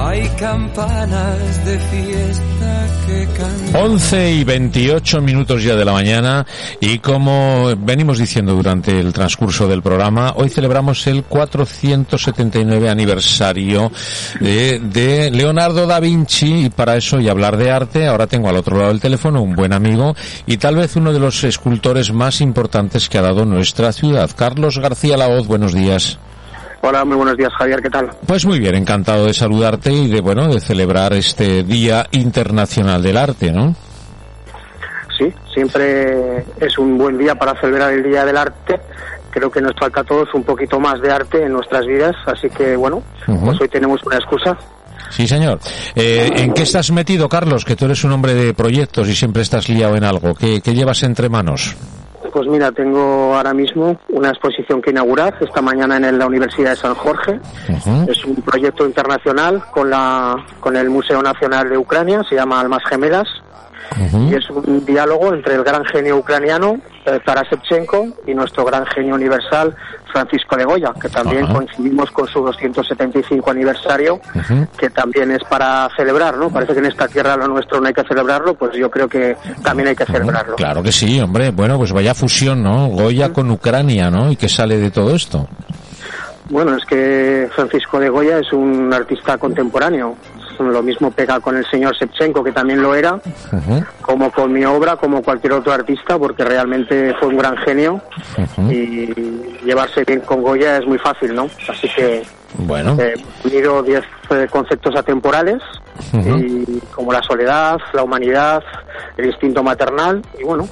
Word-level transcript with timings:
Hay 0.00 0.28
campanas 0.38 1.64
de 1.66 1.78
fiesta 1.78 2.86
que 3.06 3.26
cantan. 3.36 3.82
11 3.82 4.32
y 4.32 4.44
28 4.44 5.20
minutos 5.20 5.64
ya 5.64 5.74
de 5.74 5.84
la 5.84 5.92
mañana 5.92 6.46
y 6.80 7.00
como 7.00 7.74
venimos 7.76 8.18
diciendo 8.18 8.54
durante 8.54 8.98
el 8.98 9.12
transcurso 9.12 9.66
del 9.66 9.82
programa, 9.82 10.34
hoy 10.36 10.50
celebramos 10.50 11.04
el 11.08 11.24
479 11.24 12.88
aniversario 12.88 13.90
de, 14.38 14.78
de 14.78 15.30
Leonardo 15.32 15.86
da 15.86 15.98
Vinci 15.98 16.66
y 16.66 16.70
para 16.70 16.96
eso 16.96 17.18
y 17.20 17.28
hablar 17.28 17.56
de 17.56 17.70
arte, 17.70 18.06
ahora 18.06 18.28
tengo 18.28 18.48
al 18.48 18.56
otro 18.56 18.76
lado 18.76 18.90
del 18.90 19.00
teléfono 19.00 19.42
un 19.42 19.56
buen 19.56 19.72
amigo 19.72 20.14
y 20.46 20.58
tal 20.58 20.76
vez 20.76 20.94
uno 20.94 21.12
de 21.12 21.18
los 21.18 21.42
escultores 21.42 22.12
más 22.12 22.40
importantes 22.40 23.08
que 23.08 23.18
ha 23.18 23.22
dado 23.22 23.44
nuestra 23.44 23.92
ciudad. 23.92 24.30
Carlos 24.36 24.78
García 24.78 25.16
Laoz, 25.16 25.48
buenos 25.48 25.74
días. 25.74 26.18
Hola, 26.80 27.04
muy 27.04 27.16
buenos 27.16 27.36
días, 27.36 27.52
Javier, 27.58 27.82
¿qué 27.82 27.90
tal? 27.90 28.10
Pues 28.26 28.46
muy 28.46 28.60
bien, 28.60 28.74
encantado 28.76 29.26
de 29.26 29.34
saludarte 29.34 29.92
y 29.92 30.08
de, 30.08 30.20
bueno, 30.20 30.48
de 30.48 30.60
celebrar 30.60 31.12
este 31.12 31.64
Día 31.64 32.06
Internacional 32.12 33.02
del 33.02 33.16
Arte, 33.16 33.50
¿no? 33.50 33.74
Sí, 35.18 35.32
siempre 35.52 36.44
es 36.60 36.78
un 36.78 36.96
buen 36.96 37.18
día 37.18 37.34
para 37.34 37.60
celebrar 37.60 37.92
el 37.92 38.04
Día 38.04 38.24
del 38.24 38.36
Arte. 38.36 38.80
Creo 39.30 39.50
que 39.50 39.60
nos 39.60 39.72
falta 39.78 40.00
a 40.02 40.04
todos 40.04 40.32
un 40.34 40.44
poquito 40.44 40.78
más 40.78 41.00
de 41.00 41.10
arte 41.10 41.42
en 41.42 41.52
nuestras 41.52 41.84
vidas, 41.84 42.14
así 42.26 42.48
que 42.48 42.76
bueno, 42.76 43.02
pues 43.26 43.60
hoy 43.60 43.68
tenemos 43.68 44.00
una 44.06 44.16
excusa. 44.16 44.56
Sí, 45.10 45.26
señor. 45.26 45.58
Eh, 45.94 46.30
¿En 46.36 46.52
qué 46.52 46.62
estás 46.62 46.90
metido, 46.90 47.28
Carlos? 47.28 47.64
Que 47.64 47.76
tú 47.76 47.86
eres 47.86 48.04
un 48.04 48.12
hombre 48.12 48.34
de 48.34 48.54
proyectos 48.54 49.08
y 49.08 49.14
siempre 49.14 49.42
estás 49.42 49.68
liado 49.68 49.96
en 49.96 50.04
algo. 50.04 50.34
¿Qué, 50.34 50.60
qué 50.60 50.74
llevas 50.74 51.02
entre 51.02 51.28
manos? 51.28 51.76
Pues 52.32 52.46
mira, 52.46 52.70
tengo 52.72 53.34
ahora 53.34 53.54
mismo 53.54 53.98
una 54.10 54.30
exposición 54.30 54.82
que 54.82 54.90
inaugurar 54.90 55.34
esta 55.40 55.62
mañana 55.62 55.96
en 55.96 56.18
la 56.18 56.26
Universidad 56.26 56.70
de 56.70 56.76
San 56.76 56.94
Jorge. 56.94 57.40
Es 58.08 58.24
un 58.24 58.36
proyecto 58.36 58.86
internacional 58.86 59.62
con 59.70 59.90
la 59.90 60.36
con 60.60 60.76
el 60.76 60.90
Museo 60.90 61.22
Nacional 61.22 61.68
de 61.68 61.78
Ucrania, 61.78 62.22
se 62.28 62.34
llama 62.34 62.60
Almas 62.60 62.82
Gemelas. 62.88 63.28
Y 64.12 64.34
es 64.34 64.48
un 64.50 64.84
diálogo 64.84 65.32
entre 65.32 65.54
el 65.54 65.64
gran 65.64 65.84
genio 65.86 66.18
ucraniano 66.18 66.78
eh, 67.08 67.20
Taras 67.24 67.48
Shevchenko 67.50 68.08
y 68.26 68.34
nuestro 68.34 68.64
gran 68.64 68.86
genio 68.86 69.14
universal 69.14 69.74
Francisco 70.12 70.56
de 70.56 70.64
Goya, 70.64 70.92
que 71.00 71.08
también 71.08 71.44
Ajá. 71.44 71.54
coincidimos 71.54 72.10
con 72.10 72.26
su 72.26 72.40
275 72.42 73.50
aniversario, 73.50 74.20
que 74.76 74.90
también 74.90 75.30
es 75.30 75.42
para 75.44 75.88
celebrar, 75.96 76.36
¿no? 76.36 76.50
Parece 76.50 76.72
que 76.72 76.78
en 76.78 76.86
esta 76.86 77.08
tierra 77.08 77.36
lo 77.36 77.48
nuestro 77.48 77.80
no 77.80 77.88
hay 77.88 77.94
que 77.94 78.04
celebrarlo, 78.04 78.54
pues 78.54 78.76
yo 78.76 78.90
creo 78.90 79.08
que 79.08 79.36
también 79.62 79.88
hay 79.88 79.96
que 79.96 80.06
celebrarlo. 80.06 80.56
Claro 80.56 80.82
que 80.82 80.92
sí, 80.92 81.20
hombre. 81.20 81.50
Bueno, 81.50 81.76
pues 81.78 81.92
vaya 81.92 82.14
fusión, 82.14 82.62
¿no? 82.62 82.88
Goya 82.88 83.32
con 83.32 83.50
Ucrania, 83.50 84.10
¿no? 84.10 84.30
¿Y 84.30 84.36
qué 84.36 84.48
sale 84.48 84.78
de 84.78 84.90
todo 84.90 85.14
esto? 85.14 85.48
Bueno, 86.50 86.76
es 86.76 86.84
que 86.86 87.48
Francisco 87.54 88.00
de 88.00 88.08
Goya 88.08 88.38
es 88.38 88.52
un 88.52 88.92
artista 88.92 89.36
contemporáneo. 89.36 90.16
Lo 90.58 90.82
mismo 90.82 91.10
pega 91.10 91.40
con 91.40 91.56
el 91.56 91.64
señor 91.66 91.94
Shevchenko, 91.94 92.42
que 92.42 92.52
también 92.52 92.82
lo 92.82 92.94
era, 92.94 93.20
como 94.02 94.30
con 94.30 94.52
mi 94.52 94.64
obra, 94.64 94.96
como 94.96 95.22
cualquier 95.22 95.54
otro 95.54 95.72
artista, 95.72 96.18
porque 96.18 96.44
realmente 96.44 97.14
fue 97.18 97.28
un 97.28 97.36
gran 97.36 97.56
genio. 97.58 98.00
Y 98.70 99.12
llevarse 99.64 100.04
bien 100.04 100.20
con 100.20 100.42
Goya 100.42 100.78
es 100.78 100.86
muy 100.86 100.98
fácil, 100.98 101.34
¿no? 101.34 101.48
Así 101.68 101.88
que 101.94 102.22
Bueno, 102.58 102.96
eh, 103.00 103.14
he 103.44 103.48
unido 103.48 103.82
10 103.82 104.02
eh, 104.30 104.46
conceptos 104.50 104.94
atemporales, 104.96 105.62
y, 106.12 106.80
como 106.94 107.12
la 107.12 107.22
soledad, 107.22 107.78
la 107.92 108.02
humanidad, 108.02 108.62
el 109.16 109.26
instinto 109.26 109.62
maternal, 109.62 110.22
y 110.38 110.44
bueno, 110.44 110.68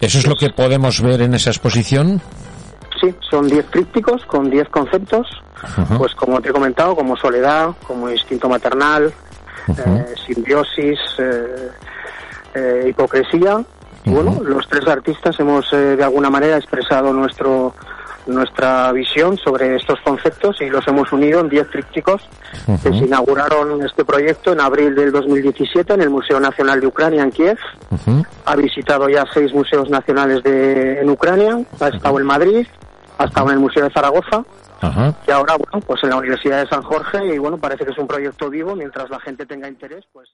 ¿eso 0.00 0.18
es 0.18 0.26
lo 0.26 0.34
que 0.34 0.50
podemos 0.50 1.00
ver 1.00 1.22
en 1.22 1.34
esa 1.34 1.50
exposición? 1.50 2.20
Sí, 3.10 3.16
son 3.30 3.48
10 3.48 3.66
trípticos 3.70 4.24
con 4.26 4.50
10 4.50 4.68
conceptos, 4.68 5.26
pues 5.98 6.14
como 6.14 6.40
te 6.40 6.50
he 6.50 6.52
comentado, 6.52 6.94
como 6.94 7.16
soledad, 7.16 7.70
como 7.86 8.10
instinto 8.10 8.48
maternal, 8.48 9.12
eh, 9.68 10.14
simbiosis, 10.26 10.98
eh, 11.18 11.70
eh, 12.54 12.86
hipocresía. 12.88 13.62
Y 14.04 14.10
bueno, 14.10 14.40
los 14.44 14.68
tres 14.68 14.86
artistas 14.86 15.38
hemos 15.40 15.68
de 15.72 16.02
alguna 16.02 16.30
manera 16.30 16.56
expresado 16.56 17.12
nuestro 17.12 17.74
nuestra 18.26 18.90
visión 18.92 19.36
sobre 19.38 19.76
estos 19.76 20.00
conceptos 20.00 20.60
y 20.60 20.68
los 20.68 20.86
hemos 20.88 21.12
unido 21.12 21.40
en 21.40 21.48
10 21.48 21.70
trípticos 21.70 22.28
que 22.82 22.90
se 22.90 23.04
inauguraron 23.04 23.82
este 23.82 24.04
proyecto 24.04 24.52
en 24.52 24.60
abril 24.60 24.94
del 24.94 25.12
2017 25.12 25.94
en 25.94 26.02
el 26.02 26.10
Museo 26.10 26.40
Nacional 26.40 26.80
de 26.80 26.86
Ucrania 26.86 27.22
en 27.22 27.30
Kiev. 27.30 27.58
Ha 28.44 28.56
visitado 28.56 29.08
ya 29.08 29.24
seis 29.32 29.52
museos 29.52 29.88
nacionales 29.88 30.42
de, 30.42 31.00
en 31.00 31.10
Ucrania, 31.10 31.58
ha 31.80 31.88
estado 31.88 32.18
en 32.18 32.26
Madrid, 32.26 32.66
ha 33.18 33.24
estado 33.24 33.48
en 33.48 33.54
el 33.54 33.60
Museo 33.60 33.84
de 33.84 33.90
Zaragoza 33.90 34.44
Ajá. 34.80 35.14
y 35.26 35.30
ahora, 35.30 35.56
bueno, 35.56 35.84
pues 35.86 36.02
en 36.04 36.10
la 36.10 36.16
Universidad 36.16 36.62
de 36.62 36.68
San 36.68 36.82
Jorge 36.82 37.34
y 37.34 37.38
bueno, 37.38 37.58
parece 37.58 37.84
que 37.84 37.92
es 37.92 37.98
un 37.98 38.06
proyecto 38.06 38.50
vivo, 38.50 38.74
mientras 38.74 39.08
la 39.10 39.20
gente 39.20 39.46
tenga 39.46 39.68
interés, 39.68 40.04
pues... 40.12 40.30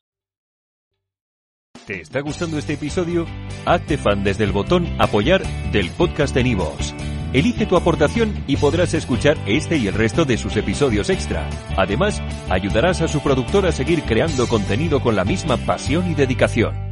¿Te 1.86 2.00
está 2.00 2.20
gustando 2.20 2.58
este 2.58 2.74
episodio? 2.74 3.26
Hazte 3.66 3.98
fan 3.98 4.22
desde 4.22 4.44
el 4.44 4.52
botón 4.52 4.86
Apoyar 5.00 5.42
del 5.72 5.90
podcast 5.90 6.32
de 6.34 6.44
Nivos. 6.44 6.94
Elige 7.32 7.66
tu 7.66 7.76
aportación 7.76 8.44
y 8.46 8.56
podrás 8.56 8.94
escuchar 8.94 9.36
este 9.46 9.78
y 9.78 9.88
el 9.88 9.94
resto 9.94 10.24
de 10.24 10.36
sus 10.36 10.56
episodios 10.56 11.08
extra. 11.08 11.48
Además, 11.76 12.22
ayudarás 12.50 13.00
a 13.00 13.08
su 13.08 13.20
productor 13.20 13.66
a 13.66 13.72
seguir 13.72 14.02
creando 14.02 14.46
contenido 14.46 15.00
con 15.00 15.16
la 15.16 15.24
misma 15.24 15.56
pasión 15.56 16.10
y 16.10 16.14
dedicación. 16.14 16.91